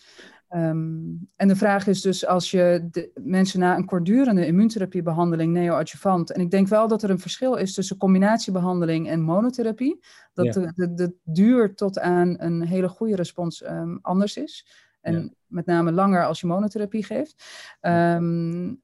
Um, 0.55 1.29
en 1.37 1.49
de 1.49 1.57
vraag 1.57 1.87
is 1.87 2.01
dus 2.01 2.27
als 2.27 2.51
je 2.51 2.89
de 2.91 3.11
mensen 3.15 3.61
na 3.61 3.77
een 3.77 3.85
kortdurende 3.85 4.47
immuuntherapiebehandeling 4.47 5.53
neoadjuvant, 5.53 6.33
en 6.33 6.41
ik 6.41 6.51
denk 6.51 6.69
wel 6.69 6.89
dat 6.89 7.03
er 7.03 7.11
een 7.11 7.19
verschil 7.19 7.55
is 7.55 7.75
tussen 7.75 7.97
combinatiebehandeling 7.97 9.09
en 9.09 9.21
monotherapie, 9.21 10.01
dat 10.35 10.47
ja. 10.47 10.53
de, 10.53 10.73
de, 10.75 10.95
de, 10.95 11.15
duur 11.25 11.75
tot 11.75 11.99
aan 11.99 12.35
een 12.39 12.63
hele 12.63 12.89
goede 12.89 13.17
respons 13.17 13.65
um, 13.65 13.99
anders 14.03 14.37
is. 14.37 14.67
En 15.01 15.15
ja. 15.15 15.29
met 15.47 15.67
name 15.67 15.93
langer 15.93 16.27
als 16.27 16.41
je 16.41 16.47
monotherapie 16.47 17.05
geeft. 17.05 17.45
Um, 17.81 18.83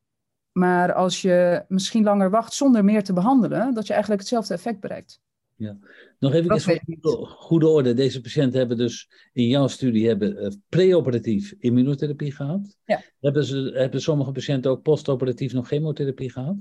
maar 0.53 0.93
als 0.93 1.23
je 1.23 1.65
misschien 1.69 2.05
langer 2.05 2.31
wacht 2.31 2.53
zonder 2.53 2.85
meer 2.85 3.03
te 3.03 3.13
behandelen, 3.13 3.75
dat 3.75 3.87
je 3.87 3.93
eigenlijk 3.93 4.23
hetzelfde 4.23 4.55
effect 4.55 4.81
bereikt. 4.81 5.21
Ja. 5.57 5.77
Nog 6.19 6.33
even 6.33 6.61
voor 6.61 6.81
goede, 6.85 7.27
goede 7.27 7.69
orde. 7.69 7.95
Deze 7.95 8.21
patiënten 8.21 8.59
hebben 8.59 8.77
dus 8.77 9.11
in 9.33 9.47
jouw 9.47 9.67
studie 9.67 10.07
hebben, 10.09 10.45
uh, 10.45 10.51
preoperatief 10.69 11.55
immunotherapie 11.59 12.33
gehad. 12.33 12.77
Ja. 12.85 13.03
Hebben, 13.21 13.45
ze, 13.45 13.71
hebben 13.75 14.01
sommige 14.01 14.33
patiënten 14.33 14.71
ook 14.71 14.83
postoperatief 14.83 15.53
nog 15.53 15.67
chemotherapie 15.67 16.31
gehad? 16.31 16.57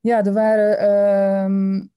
Ja, 0.00 0.24
er 0.24 0.32
waren 0.32 0.90
um, 1.44 1.92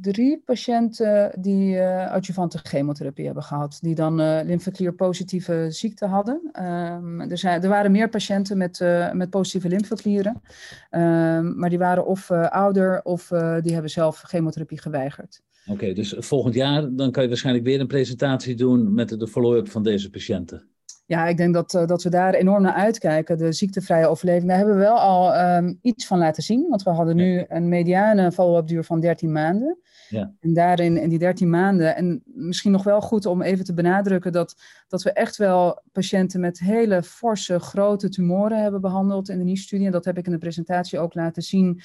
drie 0.00 0.42
patiënten 0.44 1.32
die 1.40 1.74
uh, 1.74 2.10
adjuvante 2.10 2.58
chemotherapie 2.58 3.24
hebben 3.24 3.42
gehad, 3.42 3.78
die 3.80 3.94
dan 3.94 4.20
uh, 4.20 4.40
lymfeklier-positieve 4.44 5.66
ziekte 5.70 6.06
hadden. 6.06 6.50
Um, 6.52 7.20
er, 7.20 7.38
zijn, 7.38 7.62
er 7.62 7.68
waren 7.68 7.92
meer 7.92 8.08
patiënten 8.08 8.56
met, 8.56 8.80
uh, 8.80 9.12
met 9.12 9.30
positieve 9.30 9.68
lymfeklieren, 9.68 10.42
um, 10.90 11.58
maar 11.58 11.68
die 11.68 11.78
waren 11.78 12.06
of 12.06 12.30
ouder 12.30 13.02
of 13.02 13.28
die 13.62 13.72
hebben 13.72 13.90
zelf 13.90 14.20
chemotherapie 14.20 14.80
geweigerd. 14.80 15.42
Oké, 15.66 15.92
dus 15.92 16.14
volgend 16.18 16.54
jaar 16.54 16.94
dan 16.94 17.10
kan 17.10 17.22
je 17.22 17.28
waarschijnlijk 17.28 17.64
weer 17.64 17.80
een 17.80 17.86
presentatie 17.86 18.54
doen 18.54 18.94
met 18.94 19.08
de 19.08 19.28
follow-up 19.28 19.68
van 19.68 19.82
deze 19.82 20.10
patiënten. 20.10 20.68
Ja, 21.08 21.26
ik 21.26 21.36
denk 21.36 21.54
dat, 21.54 21.74
uh, 21.74 21.86
dat 21.86 22.02
we 22.02 22.10
daar 22.10 22.34
enorm 22.34 22.62
naar 22.62 22.72
uitkijken. 22.72 23.38
De 23.38 23.52
ziektevrije 23.52 24.06
overleving, 24.06 24.48
daar 24.48 24.56
hebben 24.56 24.74
we 24.74 24.80
wel 24.80 24.98
al 24.98 25.40
um, 25.56 25.78
iets 25.82 26.06
van 26.06 26.18
laten 26.18 26.42
zien. 26.42 26.66
Want 26.68 26.82
we 26.82 26.90
hadden 26.90 27.16
nu 27.16 27.44
een 27.48 27.68
mediane 27.68 28.32
follow-up 28.32 28.66
duur 28.66 28.84
van 28.84 29.00
13 29.00 29.32
maanden. 29.32 29.78
Ja. 30.08 30.34
En 30.40 30.52
daarin, 30.52 30.96
in 30.96 31.08
die 31.08 31.18
13 31.18 31.50
maanden, 31.50 31.96
en 31.96 32.22
misschien 32.24 32.72
nog 32.72 32.82
wel 32.82 33.00
goed 33.00 33.26
om 33.26 33.42
even 33.42 33.64
te 33.64 33.74
benadrukken 33.74 34.32
dat, 34.32 34.54
dat 34.88 35.02
we 35.02 35.12
echt 35.12 35.36
wel 35.36 35.82
patiënten 35.92 36.40
met 36.40 36.58
hele 36.58 37.02
forse, 37.02 37.58
grote 37.58 38.08
tumoren 38.08 38.62
hebben 38.62 38.80
behandeld 38.80 39.28
in 39.28 39.38
de 39.38 39.44
NICE-studie. 39.44 39.86
En 39.86 39.92
dat 39.92 40.04
heb 40.04 40.18
ik 40.18 40.26
in 40.26 40.32
de 40.32 40.38
presentatie 40.38 40.98
ook 40.98 41.14
laten 41.14 41.42
zien. 41.42 41.80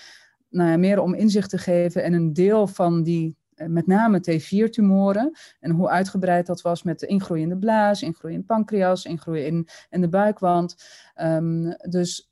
Nou 0.50 0.70
ja, 0.70 0.78
meer 0.78 1.02
om 1.02 1.14
inzicht 1.14 1.50
te 1.50 1.58
geven. 1.58 2.04
En 2.04 2.14
een 2.14 2.34
deel 2.34 2.68
van 2.68 3.04
die 3.04 3.38
met 3.68 3.88
name 3.88 4.20
T4-tumoren. 4.20 5.32
En 5.60 5.72
hoe 5.72 5.90
uitgebreid 5.90 6.46
dat 6.46 6.62
was 6.62 6.84
met 6.84 7.00
de 7.00 7.08
ingroei 7.08 7.42
in 7.42 7.50
de 7.50 7.58
blaas, 7.58 8.02
ingroei 8.02 8.34
in 8.34 8.46
pancreas, 8.46 9.06
ingroei 9.06 9.44
in, 9.44 9.68
in 9.90 10.02
de 10.02 10.10
buikwand. 10.10 10.76
Um, 11.22 11.76
dus 11.90 12.32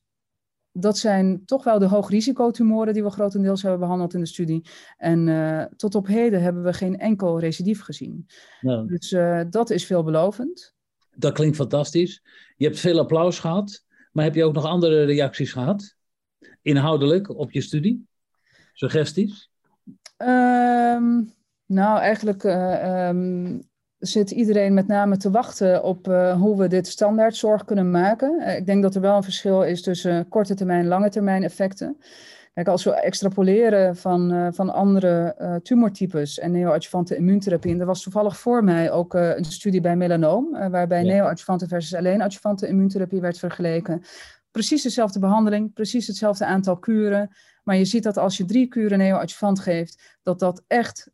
dat 0.71 0.97
zijn 0.97 1.45
toch 1.45 1.63
wel 1.63 1.79
de 1.79 1.87
hoogrisicotumoren 1.87 2.93
die 2.93 3.03
we 3.03 3.09
grotendeels 3.09 3.61
hebben 3.61 3.79
behandeld 3.79 4.13
in 4.13 4.19
de 4.19 4.25
studie. 4.25 4.65
En 4.97 5.27
uh, 5.27 5.63
tot 5.75 5.95
op 5.95 6.07
heden 6.07 6.41
hebben 6.41 6.63
we 6.63 6.73
geen 6.73 6.97
enkel 6.97 7.39
recidief 7.39 7.81
gezien. 7.81 8.27
Nou, 8.61 8.87
dus 8.87 9.11
uh, 9.11 9.41
dat 9.49 9.69
is 9.69 9.85
veelbelovend. 9.85 10.75
Dat 11.15 11.33
klinkt 11.33 11.55
fantastisch. 11.55 12.23
Je 12.57 12.65
hebt 12.65 12.79
veel 12.79 12.99
applaus 12.99 13.39
gehad, 13.39 13.85
maar 14.11 14.23
heb 14.23 14.35
je 14.35 14.43
ook 14.43 14.53
nog 14.53 14.65
andere 14.65 15.03
reacties 15.03 15.51
gehad? 15.51 15.95
Inhoudelijk 16.61 17.29
op 17.29 17.51
je 17.51 17.61
studie? 17.61 18.07
Suggesties? 18.73 19.50
Um, 20.17 21.33
nou, 21.65 21.99
eigenlijk 21.99 22.43
uh, 22.43 23.07
um, 23.07 23.61
zit 23.97 24.31
iedereen 24.31 24.73
met 24.73 24.87
name 24.87 25.17
te 25.17 25.31
wachten 25.31 25.83
op 25.83 26.07
uh, 26.07 26.41
hoe 26.41 26.57
we 26.57 26.67
dit 26.67 26.87
standaardzorg 26.87 27.65
kunnen 27.65 27.91
maken. 27.91 28.39
Uh, 28.39 28.57
ik 28.57 28.65
denk 28.65 28.81
dat 28.81 28.95
er 28.95 29.01
wel 29.01 29.15
een 29.15 29.23
verschil 29.23 29.63
is 29.63 29.81
tussen 29.81 30.27
korte 30.27 30.53
termijn 30.53 30.79
en 30.79 30.87
lange 30.87 31.09
termijn 31.09 31.43
effecten. 31.43 31.97
Kijk, 32.53 32.67
als 32.67 32.83
we 32.83 32.91
extrapoleren 32.91 33.95
van, 33.95 34.53
van 34.53 34.69
andere 34.69 35.35
tumortypes 35.63 36.39
en 36.39 36.51
neoadjuvante 36.51 37.15
immuuntherapie, 37.15 37.73
en 37.73 37.79
er 37.79 37.85
was 37.85 38.03
toevallig 38.03 38.37
voor 38.37 38.63
mij 38.63 38.91
ook 38.91 39.13
een 39.13 39.45
studie 39.45 39.81
bij 39.81 39.95
melanoom, 39.95 40.51
waarbij 40.51 41.03
ja. 41.03 41.13
neoadjuvante 41.13 41.67
versus 41.67 41.95
alleen 41.95 42.21
adjuvante 42.21 42.67
immuuntherapie 42.67 43.21
werd 43.21 43.39
vergeleken. 43.39 44.01
Precies 44.51 44.83
dezelfde 44.83 45.19
behandeling, 45.19 45.73
precies 45.73 46.07
hetzelfde 46.07 46.45
aantal 46.45 46.77
kuren. 46.77 47.29
Maar 47.63 47.75
je 47.75 47.85
ziet 47.85 48.03
dat 48.03 48.17
als 48.17 48.37
je 48.37 48.45
drie 48.45 48.67
kuren 48.67 48.97
neoadjuvant 48.97 49.59
geeft, 49.59 50.17
dat 50.23 50.39
dat 50.39 50.63
echt 50.67 51.11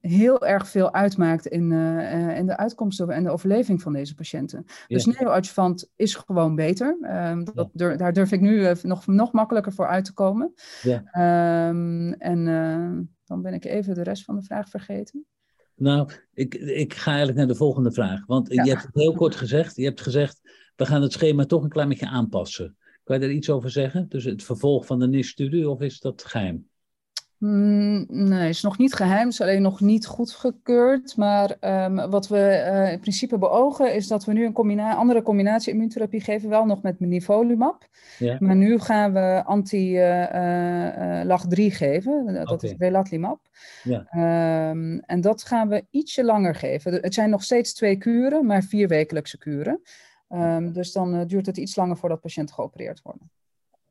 heel 0.00 0.46
erg 0.46 0.68
veel 0.68 0.92
uitmaakt 0.92 1.46
in, 1.46 1.70
uh, 1.70 2.38
in 2.38 2.46
de 2.46 2.56
uitkomsten 2.56 3.10
en 3.10 3.24
de 3.24 3.30
overleving 3.30 3.82
van 3.82 3.92
deze 3.92 4.14
patiënten. 4.14 4.64
Ja. 4.66 4.74
Dus 4.86 5.04
neoadjuvant 5.04 5.90
is 5.96 6.14
gewoon 6.14 6.54
beter. 6.54 6.98
Um, 7.30 7.44
dat, 7.44 7.68
ja. 7.72 7.96
daar 7.96 8.12
durf 8.12 8.32
ik 8.32 8.40
nu 8.40 8.60
uh, 8.60 8.72
nog, 8.82 9.06
nog 9.06 9.32
makkelijker 9.32 9.72
voor 9.72 9.86
uit 9.86 10.04
te 10.04 10.12
komen. 10.12 10.54
Ja. 10.82 11.68
Um, 11.68 12.12
en 12.12 12.46
uh, 12.46 12.98
dan 13.24 13.42
ben 13.42 13.54
ik 13.54 13.64
even 13.64 13.94
de 13.94 14.02
rest 14.02 14.24
van 14.24 14.34
de 14.34 14.42
vraag 14.42 14.68
vergeten. 14.68 15.26
Nou, 15.74 16.08
ik, 16.32 16.54
ik 16.54 16.94
ga 16.94 17.08
eigenlijk 17.08 17.38
naar 17.38 17.48
de 17.48 17.54
volgende 17.54 17.92
vraag. 17.92 18.26
Want 18.26 18.48
je 18.48 18.60
hebt 18.60 18.82
het 18.82 18.94
heel 18.94 19.14
kort 19.14 19.36
gezegd. 19.36 19.76
Je 19.76 19.84
hebt 19.84 20.00
gezegd, 20.00 20.40
we 20.76 20.86
gaan 20.86 21.02
het 21.02 21.12
schema 21.12 21.44
toch 21.44 21.62
een 21.62 21.68
klein 21.68 21.88
beetje 21.88 22.08
aanpassen. 22.08 22.76
Kan 23.04 23.16
je 23.16 23.26
daar 23.26 23.34
iets 23.34 23.50
over 23.50 23.70
zeggen? 23.70 24.08
Dus 24.08 24.24
het 24.24 24.44
vervolg 24.44 24.86
van 24.86 24.98
de 24.98 25.06
NIS-studie 25.06 25.68
of 25.68 25.80
is 25.80 26.00
dat 26.00 26.24
geheim? 26.24 26.68
Mm, 27.38 28.04
nee, 28.08 28.40
het 28.40 28.54
is 28.54 28.62
nog 28.62 28.78
niet 28.78 28.94
geheim, 28.94 29.24
het 29.24 29.32
is 29.32 29.40
alleen 29.40 29.62
nog 29.62 29.80
niet 29.80 30.06
goedgekeurd. 30.06 31.16
Maar 31.16 31.56
um, 31.60 32.10
wat 32.10 32.28
we 32.28 32.70
uh, 32.72 32.92
in 32.92 33.00
principe 33.00 33.38
beogen 33.38 33.94
is 33.94 34.08
dat 34.08 34.24
we 34.24 34.32
nu 34.32 34.44
een 34.44 34.52
combina 34.52 34.94
andere 34.94 35.22
combinatie 35.22 35.72
immuuntherapie 35.72 36.20
geven, 36.20 36.48
wel 36.48 36.64
nog 36.64 36.82
met 36.82 37.00
nivolumab. 37.00 37.88
Ja. 38.18 38.36
Maar 38.40 38.56
nu 38.56 38.78
gaan 38.78 39.12
we 39.12 39.42
anti-LAG3 39.44 41.58
uh, 41.58 41.66
uh, 41.66 41.74
geven, 41.74 42.34
dat 42.34 42.50
okay. 42.50 42.70
is 42.70 42.74
relatlimab. 42.78 43.40
Ja. 43.82 44.06
Um, 44.70 45.00
en 45.00 45.20
dat 45.20 45.42
gaan 45.42 45.68
we 45.68 45.84
ietsje 45.90 46.24
langer 46.24 46.54
geven. 46.54 46.92
Het 46.92 47.14
zijn 47.14 47.30
nog 47.30 47.42
steeds 47.42 47.74
twee 47.74 47.96
kuren, 47.96 48.46
maar 48.46 48.62
vier 48.62 48.88
wekelijkse 48.88 49.38
kuren. 49.38 49.80
Um, 50.28 50.72
dus 50.72 50.92
dan 50.92 51.14
uh, 51.14 51.26
duurt 51.26 51.46
het 51.46 51.56
iets 51.56 51.76
langer 51.76 51.96
voordat 51.96 52.20
patiënten 52.20 52.54
geopereerd 52.54 53.02
worden. 53.02 53.30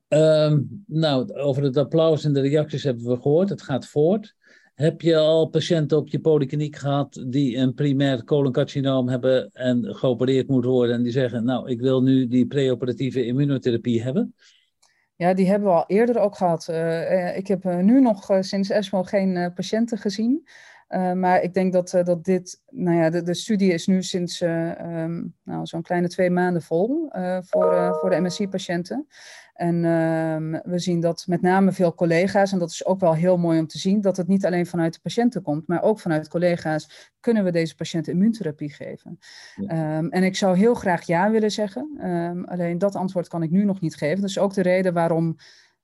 Um, 0.07 0.83
nou, 0.87 1.33
over 1.33 1.63
het 1.63 1.77
applaus 1.77 2.25
en 2.25 2.33
de 2.33 2.41
reacties 2.41 2.83
hebben 2.83 3.05
we 3.05 3.21
gehoord. 3.21 3.49
Het 3.49 3.61
gaat 3.61 3.87
voort. 3.87 4.35
Heb 4.73 5.01
je 5.01 5.17
al 5.17 5.47
patiënten 5.47 5.97
op 5.97 6.07
je 6.07 6.19
polykliniek 6.19 6.75
gehad 6.75 7.25
die 7.27 7.57
een 7.57 7.73
primair 7.73 8.23
coloncarcinoom 8.23 9.09
hebben 9.09 9.49
en 9.51 9.95
geopereerd 9.95 10.47
moeten 10.47 10.71
worden 10.71 10.95
en 10.95 11.03
die 11.03 11.11
zeggen, 11.11 11.43
nou, 11.43 11.69
ik 11.69 11.81
wil 11.81 12.01
nu 12.01 12.27
die 12.27 12.47
preoperatieve 12.47 13.25
immunotherapie 13.25 14.03
hebben? 14.03 14.35
Ja, 15.15 15.33
die 15.33 15.47
hebben 15.47 15.67
we 15.67 15.75
al 15.75 15.87
eerder 15.87 16.19
ook 16.19 16.35
gehad. 16.35 16.67
Uh, 16.69 17.37
ik 17.37 17.47
heb 17.47 17.63
nu 17.63 18.01
nog 18.01 18.29
sinds 18.39 18.69
ESMO 18.69 19.03
geen 19.03 19.51
patiënten 19.55 19.97
gezien. 19.97 20.47
Uh, 20.93 21.11
maar 21.11 21.41
ik 21.41 21.53
denk 21.53 21.73
dat, 21.73 21.93
uh, 21.93 22.03
dat 22.03 22.23
dit, 22.23 22.61
nou 22.69 22.97
ja, 22.97 23.09
de, 23.09 23.21
de 23.21 23.33
studie 23.33 23.73
is 23.73 23.87
nu 23.87 24.03
sinds 24.03 24.41
uh, 24.41 25.01
um, 25.03 25.35
nou, 25.43 25.65
zo'n 25.65 25.81
kleine 25.81 26.07
twee 26.07 26.29
maanden 26.29 26.61
vol 26.61 27.09
voor, 27.41 27.97
voor 28.01 28.09
de 28.09 28.19
MSI-patiënten. 28.19 29.07
En 29.53 29.85
ehm, 29.85 30.71
we 30.71 30.79
zien 30.79 30.99
dat 30.99 31.23
met 31.27 31.41
name 31.41 31.71
veel 31.71 31.93
collega's, 31.93 32.51
en 32.51 32.59
dat 32.59 32.69
is 32.69 32.85
ook 32.85 32.99
wel 32.99 33.15
heel 33.15 33.37
mooi 33.37 33.59
om 33.59 33.67
te 33.67 33.77
zien, 33.77 34.01
dat 34.01 34.17
het 34.17 34.27
niet 34.27 34.45
alleen 34.45 34.65
vanuit 34.65 34.93
de 34.93 34.99
patiënten 34.99 35.41
komt, 35.41 35.67
maar 35.67 35.81
ook 35.81 35.99
vanuit 35.99 36.27
collega's, 36.27 37.11
kunnen 37.19 37.43
we 37.43 37.51
deze 37.51 37.75
patiënten 37.75 38.13
immuuntherapie 38.13 38.73
geven. 38.73 39.19
Ja. 39.55 39.97
Um, 39.97 40.09
en 40.09 40.23
ik 40.23 40.35
zou 40.35 40.57
heel 40.57 40.73
graag 40.73 41.03
ja 41.03 41.31
willen 41.31 41.51
zeggen, 41.51 41.97
alleen 42.45 42.77
dat 42.77 42.95
antwoord 42.95 43.27
kan 43.27 43.43
ik 43.43 43.51
nu 43.51 43.63
nog 43.63 43.81
niet 43.81 43.95
geven. 43.95 44.21
Dat 44.21 44.29
is 44.29 44.39
ook 44.39 44.53
de 44.53 44.61
reden 44.61 44.93
waarom 44.93 45.35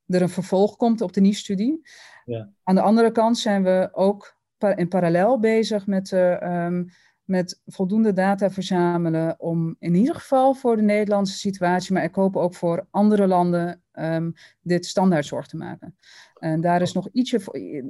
er 0.06 0.22
een 0.22 0.28
vervolg 0.28 0.76
komt 0.76 1.00
op 1.00 1.12
de 1.12 1.20
NIE-studie. 1.20 1.80
Ja. 2.24 2.50
Aan 2.62 2.74
de 2.74 2.80
andere 2.80 3.12
kant 3.12 3.38
zijn 3.38 3.62
we 3.62 3.88
ook 3.92 4.38
in 4.62 4.88
parallel 4.88 5.38
bezig 5.38 5.86
met, 5.86 6.10
uh, 6.10 6.64
um, 6.66 6.90
met 7.24 7.60
voldoende 7.66 8.12
data 8.12 8.50
verzamelen 8.50 9.40
om 9.40 9.76
in 9.78 9.94
ieder 9.94 10.14
geval 10.14 10.54
voor 10.54 10.76
de 10.76 10.82
Nederlandse 10.82 11.38
situatie, 11.38 11.92
maar 11.92 12.04
ik 12.04 12.14
hoop 12.14 12.36
ook 12.36 12.54
voor 12.54 12.86
andere 12.90 13.26
landen, 13.26 13.82
um, 13.92 14.32
dit 14.62 14.86
standaardzorg 14.86 15.46
te 15.46 15.56
maken. 15.56 15.96
En 16.38 16.60
daar 16.60 16.82
is 16.82 16.92
nog 16.92 17.08
ietsje, 17.12 17.40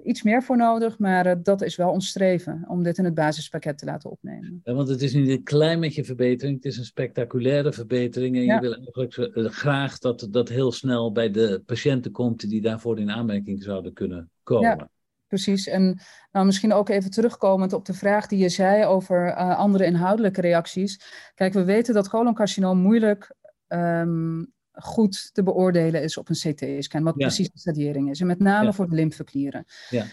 iets 0.05 0.23
meer 0.23 0.43
voor 0.43 0.57
nodig, 0.57 0.99
maar 0.99 1.27
uh, 1.27 1.33
dat 1.43 1.63
is 1.63 1.77
wel 1.77 1.91
ons 1.91 2.09
streven 2.09 2.65
om 2.69 2.83
dit 2.83 2.99
in 2.99 3.05
het 3.05 3.15
basispakket 3.15 3.79
te 3.79 3.85
laten 3.85 4.11
opnemen. 4.11 4.61
Ja, 4.65 4.75
want 4.75 4.89
het 4.89 5.03
is 5.03 5.15
niet 5.15 5.29
een 5.29 5.43
klein 5.43 5.81
beetje 5.81 6.05
verbetering, 6.05 6.57
het 6.57 6.65
is 6.65 6.79
een 6.79 6.85
spectaculaire 6.85 7.73
verbetering. 7.73 8.37
En 8.37 8.43
ja. 8.43 8.55
je 8.55 8.61
wil 8.61 8.75
eigenlijk 8.75 9.17
uh, 9.17 9.51
graag 9.51 9.99
dat 9.99 10.29
dat 10.31 10.49
heel 10.49 10.73
snel 10.73 11.13
bij 11.13 11.31
de 11.31 11.63
patiënten 11.67 12.11
komt 12.11 12.49
die 12.51 12.61
daarvoor 12.61 12.99
in 12.99 13.11
aanmerking 13.11 13.63
zouden 13.63 13.93
kunnen 13.93 14.31
komen. 14.43 14.69
Ja 14.69 14.91
precies. 15.31 15.67
En 15.67 16.01
nou, 16.33 16.47
misschien 16.47 16.73
ook 16.73 16.89
even 16.89 17.11
terugkomend 17.11 17.73
op 17.73 17.85
de 17.85 17.95
vraag 17.95 18.27
die 18.27 18.39
je 18.39 18.49
zei 18.49 18.85
over 18.85 19.27
uh, 19.27 19.59
andere 19.59 19.85
inhoudelijke 19.85 20.41
reacties. 20.41 21.01
Kijk, 21.35 21.53
we 21.53 21.65
weten 21.65 21.95
dat 21.95 22.09
coloncarcinoom 22.09 22.79
moeilijk 22.79 23.35
ehm, 23.67 24.45
goed 24.73 25.31
te 25.35 25.43
beoordelen 25.43 26.03
is 26.03 26.17
op 26.17 26.29
een 26.29 26.55
CT-scan, 26.55 27.03
wat 27.03 27.17
precies 27.17 27.51
de 27.51 27.59
stadiering 27.59 28.11
is. 28.11 28.21
En 28.21 28.27
met 28.27 28.39
name 28.39 28.73
voor 28.73 28.89
de 28.89 28.95
lymfeklieren. 28.95 29.65
Ja. 29.89 30.05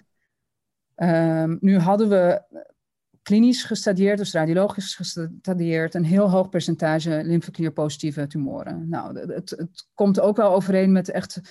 Ehm, 0.95 1.57
nu 1.59 1.77
hadden 1.77 2.09
we 2.09 2.41
klinisch 3.21 3.63
gestadieerd, 3.63 4.17
dus 4.17 4.33
radiologisch 4.33 4.95
gestadieerd, 4.95 5.93
een 5.93 6.05
heel 6.05 6.29
hoog 6.29 6.49
percentage 6.49 7.23
lymfeklierpositieve 7.23 8.27
tumoren. 8.27 8.89
Nou, 8.89 9.19
het, 9.19 9.49
het 9.49 9.87
komt 9.93 10.19
ook 10.19 10.37
wel 10.37 10.53
overeen 10.53 10.91
met 10.91 11.09
echt 11.09 11.41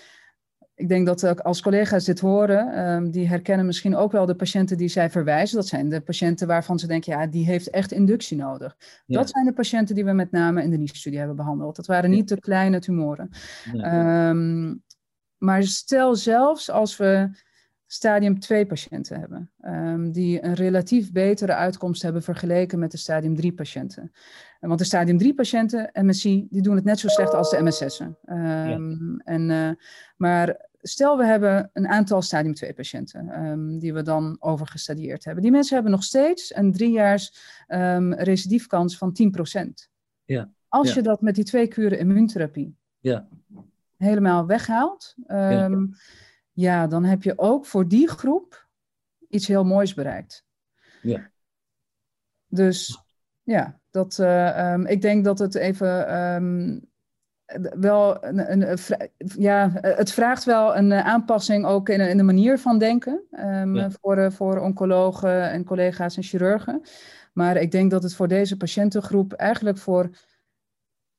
ik 0.76 0.88
denk 0.88 1.06
dat 1.06 1.42
als 1.42 1.62
collega's 1.62 2.04
dit 2.04 2.20
horen, 2.20 2.72
ehm, 2.72 3.10
die 3.10 3.28
herkennen 3.28 3.66
misschien 3.66 3.96
ook 3.96 4.12
wel 4.12 4.26
de 4.26 4.34
patiënten 4.34 4.76
die 4.76 4.88
zij 4.88 5.10
verwijzen. 5.10 5.56
Dat 5.56 5.66
zijn 5.66 5.88
de 5.88 6.00
patiënten 6.00 6.46
waarvan 6.46 6.78
ze 6.78 6.86
denken, 6.86 7.12
ja, 7.12 7.26
die 7.26 7.44
heeft 7.44 7.70
echt 7.70 7.92
inductie 7.92 8.36
nodig. 8.36 8.76
Dat 9.06 9.30
zijn 9.30 9.44
de 9.44 9.52
patiënten 9.52 9.94
die 9.94 10.04
we 10.04 10.12
met 10.12 10.30
name 10.30 10.62
in 10.62 10.70
de 10.70 10.78
NICE-studie 10.78 11.18
hebben 11.18 11.36
behandeld. 11.36 11.76
Dat 11.76 11.86
waren 11.86 12.10
niet 12.10 12.28
de 12.28 12.40
kleine 12.40 12.78
tumoren. 12.78 13.30
Ehm, 13.72 14.74
maar 15.38 15.62
stel 15.62 16.14
zelfs 16.16 16.70
als 16.70 16.96
we 16.96 17.30
stadium 17.86 18.40
2 18.40 18.66
patiënten 18.66 19.20
hebben, 19.20 19.50
um, 19.64 20.12
die 20.12 20.44
een 20.44 20.54
relatief 20.54 21.12
betere 21.12 21.54
uitkomst 21.54 22.02
hebben 22.02 22.22
vergeleken 22.22 22.78
met 22.78 22.90
de 22.90 22.96
stadium 22.96 23.36
3 23.36 23.52
patiënten. 23.52 24.12
Want 24.60 24.78
de 24.78 24.84
stadium 24.84 25.18
3 25.18 25.34
patiënten, 25.34 25.90
MSI, 25.92 26.46
die 26.50 26.62
doen 26.62 26.74
het 26.74 26.84
net 26.84 26.98
zo 26.98 27.08
slecht 27.08 27.34
als 27.34 27.50
de 27.50 27.62
MSS'en. 27.62 28.16
Um, 28.26 29.20
en, 29.24 29.50
uh, 29.50 29.70
maar 30.16 30.68
stel 30.80 31.16
we 31.16 31.24
hebben 31.24 31.70
een 31.72 31.88
aantal 31.88 32.22
stadium 32.22 32.54
2 32.54 32.74
patiënten 32.74 33.44
um, 33.44 33.78
die 33.78 33.92
we 33.92 34.02
dan 34.02 34.36
overgestadieerd 34.40 35.24
hebben. 35.24 35.42
Die 35.42 35.52
mensen 35.52 35.74
hebben 35.74 35.92
nog 35.92 36.04
steeds 36.04 36.54
een 36.54 36.72
driejaars 36.72 37.54
recidiefkans 38.10 38.98
van 38.98 39.16
10%. 39.56 39.90
Ja. 40.24 40.50
Als 40.68 40.94
je 40.94 41.02
dat 41.02 41.20
met 41.20 41.34
die 41.34 41.44
twee 41.44 41.66
kuren 41.66 41.98
immuuntherapie 41.98 42.76
ja. 42.98 43.28
helemaal 43.96 44.46
weghaalt, 44.46 45.14
ja. 45.26 45.68
Ja. 46.56 46.86
dan 46.86 47.04
heb 47.04 47.22
je 47.22 47.38
ook 47.38 47.66
voor 47.66 47.88
die 47.88 48.08
groep 48.08 48.68
iets 49.28 49.46
heel 49.46 49.64
moois 49.64 49.94
bereikt. 49.94 50.44
Ja. 51.02 51.30
Dus 52.46 53.02
ja, 53.42 53.80
dat, 53.90 54.18
uh, 54.18 54.78
ik 54.84 55.00
denk 55.02 55.24
dat 55.24 55.38
het 55.38 55.54
even 55.54 56.06
wel 57.78 58.24
een, 58.24 58.52
een, 58.62 58.78
ja, 59.36 59.70
het 59.80 60.12
vraagt 60.12 60.44
wel 60.44 60.76
een 60.76 60.92
eh, 60.92 61.06
aanpassing 61.06 61.66
ook 61.66 61.88
in, 61.88 62.00
in 62.00 62.16
de 62.16 62.22
manier 62.22 62.58
van 62.58 62.78
denken 62.78 63.22
um, 63.30 63.90
voor, 64.00 64.16
eh, 64.16 64.30
voor 64.30 64.58
oncologen 64.58 65.50
en 65.50 65.64
collega's 65.64 66.16
en 66.16 66.22
chirurgen. 66.22 66.80
Maar 67.32 67.56
ik 67.56 67.70
denk 67.70 67.90
dat 67.90 68.02
het 68.02 68.14
voor 68.14 68.28
deze 68.28 68.56
patiëntengroep 68.56 69.32
eigenlijk 69.32 69.78
voor 69.78 70.10